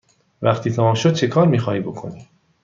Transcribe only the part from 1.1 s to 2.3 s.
چکار می خواهی بکنی؟